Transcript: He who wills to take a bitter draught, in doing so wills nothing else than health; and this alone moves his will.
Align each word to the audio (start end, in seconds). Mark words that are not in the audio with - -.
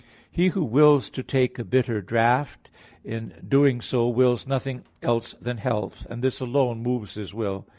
He 0.31 0.47
who 0.47 0.63
wills 0.63 1.11
to 1.11 1.21
take 1.21 1.59
a 1.59 1.63
bitter 1.63 2.01
draught, 2.01 2.71
in 3.05 3.33
doing 3.47 3.81
so 3.81 4.07
wills 4.09 4.47
nothing 4.47 4.81
else 5.03 5.33
than 5.35 5.57
health; 5.57 6.07
and 6.09 6.23
this 6.23 6.39
alone 6.39 6.81
moves 6.81 7.13
his 7.13 7.35
will. 7.35 7.67